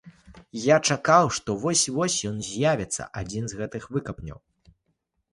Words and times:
Я 0.59 0.75
чакаў, 0.93 1.25
што 1.37 1.55
вось-вось 1.65 2.15
ён 2.29 2.39
з'явіцца, 2.47 3.07
адзін 3.21 3.43
з 3.51 3.59
гэтых 3.61 3.83
выкапняў. 3.99 4.39